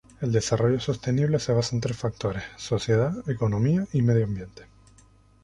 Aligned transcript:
El 0.19 0.31
desarrollo 0.31 0.79
sostenible 0.79 1.37
se 1.37 1.53
basa 1.53 1.75
en 1.75 1.81
tres 1.81 1.95
factores: 1.95 2.41
sociedad, 2.57 3.13
economía 3.29 3.85
y 3.93 4.01
medio 4.01 4.25
ambiente. 4.25 4.63